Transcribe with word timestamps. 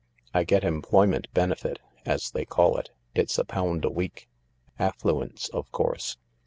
I 0.33 0.45
get 0.45 0.63
employment 0.63 1.27
benefit, 1.31 1.77
as 2.07 2.31
they 2.31 2.43
call 2.43 2.75
it. 2.77 2.89
It's 3.13 3.37
a 3.37 3.45
pound 3.45 3.85
a 3.85 3.91
week. 3.91 4.27
Affluence, 4.79 5.47
of 5.49 5.71
course. 5.71 6.17